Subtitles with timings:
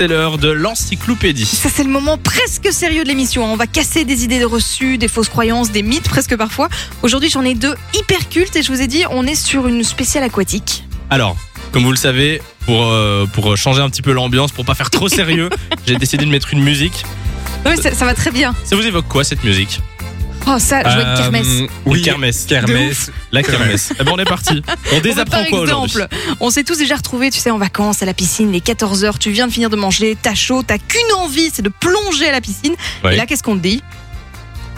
[0.00, 1.44] c'est l'heure de l'encyclopédie.
[1.44, 3.44] Ça, c'est le moment presque sérieux de l'émission.
[3.44, 3.50] hein.
[3.52, 6.70] On va casser des idées de reçus, des fausses croyances, des mythes presque parfois.
[7.02, 9.84] Aujourd'hui, j'en ai deux hyper cultes et je vous ai dit, on est sur une
[9.84, 10.84] spéciale aquatique.
[11.10, 11.36] Alors,
[11.70, 14.88] comme vous le savez, pour, euh, pour changer un petit peu l'ambiance, pour pas faire
[14.88, 15.50] trop sérieux,
[15.86, 17.04] j'ai décidé de mettre une musique.
[17.82, 18.54] Ça, ça va très bien.
[18.64, 19.80] Ça vous évoque quoi cette musique?
[20.46, 21.46] Oh, ça, je vois une kermesse.
[21.46, 22.44] Euh, Une Oui, kermesse.
[22.46, 23.10] kermesse.
[23.32, 23.92] La kermesse.
[24.00, 24.62] Eh ben on est parti.
[24.92, 28.02] On désapprend par quoi aujourd'hui exemple, on s'est tous déjà retrouvés, tu sais, en vacances
[28.02, 30.78] à la piscine, les 14 heures, tu viens de finir de manger, t'as chaud, t'as
[30.78, 32.74] qu'une envie, c'est de plonger à la piscine.
[33.04, 33.14] Ouais.
[33.14, 33.82] Et là, qu'est-ce qu'on te dit?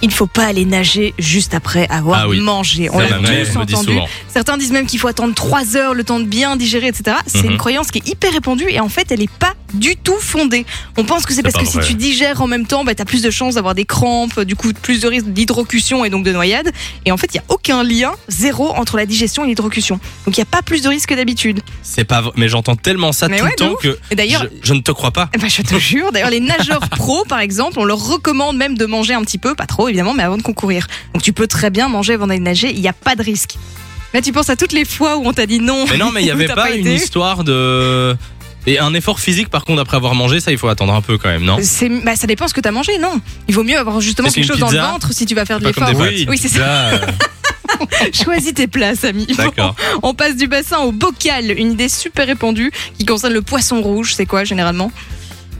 [0.05, 2.41] Il faut pas aller nager juste après avoir Ah oui.
[2.41, 2.91] mangé.
[2.93, 3.97] On l'a tous entendu.
[4.29, 7.17] Certains disent même qu'il faut attendre 3 heures, le temps de bien digérer, etc.
[7.27, 7.53] C'est Mhm.
[7.53, 10.67] une croyance qui est hyper répandue et en fait, elle n'est pas du tout fondée.
[10.97, 13.05] On pense que c'est parce que si tu digères en même temps, bah, tu as
[13.05, 16.33] plus de chances d'avoir des crampes, du coup, plus de risque d'hydrocution et donc de
[16.33, 16.71] noyade.
[17.05, 20.01] Et en fait, il n'y a aucun lien, zéro, entre la digestion et l'hydrocution.
[20.27, 21.61] Donc, il n'y a pas plus de risque que d'habitude.
[21.83, 24.45] C'est pas vrai, mais j'entends tellement ça Mais tout ouais, le temps que Et d'ailleurs,
[24.45, 25.29] je, je ne te crois pas.
[25.39, 28.87] ben, je te jure, d'ailleurs, les nageurs pros, par exemple, on leur recommande même de
[28.87, 30.87] manger un petit peu, pas trop évidemment, mais avant de concourir.
[31.15, 33.57] Donc, tu peux très bien manger avant d'aller nager, il n'y a pas de risque.
[34.15, 35.87] Là, tu penses à toutes les fois où on t'a dit non.
[35.91, 38.15] Mais non, mais il y où avait pas, une histoire de
[38.67, 41.19] et un effort physique par contre après avoir mangé, ça il faut attendre un peu
[41.19, 43.65] quand même, non C'est, bah, ça dépend ce que tu as mangé, non Il vaut
[43.65, 45.87] mieux avoir justement quelque chose dans le ventre si tu vas faire de l'effort.
[45.87, 45.97] pâtes.
[46.29, 46.91] Oui, c'est ça.
[46.91, 46.99] Euh,
[48.13, 49.27] Choisis tes places, ami.
[49.37, 49.75] D'accord.
[50.03, 54.15] On passe du bassin au bocal, une idée super répandue qui concerne le poisson rouge.
[54.15, 54.91] C'est quoi généralement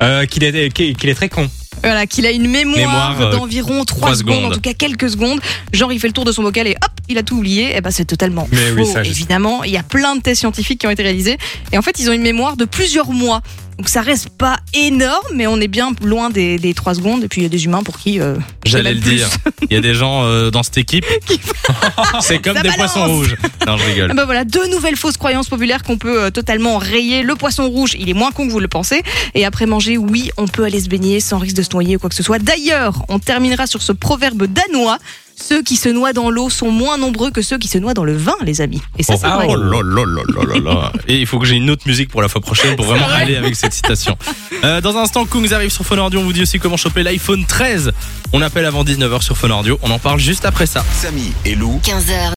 [0.03, 1.49] euh, qu'il est, qu'il est très con.
[1.83, 5.11] Voilà, qu'il a une mémoire, Mémoire, euh, d'environ 3 trois secondes, en tout cas quelques
[5.11, 5.41] secondes.
[5.73, 7.77] Genre, il fait le tour de son bocal et hop, il a tout oublié.
[7.77, 9.65] Et ben, c'est totalement Mais faux, oui, ça, évidemment.
[9.65, 11.37] Il y a plein de tests scientifiques qui ont été réalisés.
[11.73, 13.41] Et en fait, ils ont une mémoire de plusieurs mois.
[13.79, 17.25] Donc, ça reste pas énorme, mais on est bien loin des, des 3 secondes.
[17.25, 18.21] Et puis, il y a des humains pour qui.
[18.21, 18.37] euh,
[18.67, 19.15] J'allais le plus.
[19.17, 19.29] dire.
[19.71, 21.05] Il y a des gens euh, dans cette équipe.
[22.21, 22.93] C'est comme Ça des balance.
[22.93, 23.37] poissons rouges.
[23.67, 24.13] Non, je Ah rigole.
[24.15, 27.23] bah voilà, deux nouvelles fausses croyances populaires qu'on peut euh, totalement rayer.
[27.23, 29.03] Le poisson rouge, il est moins con que vous le pensez.
[29.35, 31.99] Et après manger, oui, on peut aller se baigner sans risque de se noyer ou
[31.99, 32.39] quoi que ce soit.
[32.39, 34.99] D'ailleurs, on terminera sur ce proverbe danois.
[35.43, 38.05] Ceux qui se noient dans l'eau sont moins nombreux que ceux qui se noient dans
[38.05, 38.81] le vin, les amis.
[38.97, 39.47] Et ça, c'est oh, vrai.
[39.49, 40.93] oh là là là là là là.
[41.09, 43.35] Et il faut que j'ai une autre musique pour la fois prochaine pour vraiment aller
[43.35, 44.17] avec cette citation.
[44.63, 46.21] Euh, dans un instant, Kungs arrive sur Phone Audio.
[46.21, 47.91] On vous dit aussi comment choper l'iPhone 13.
[48.33, 49.81] On appelle avant 19h sur Phone Audio.
[49.83, 50.85] On en parle juste après ça.
[50.93, 52.31] Samy et Lou 15h,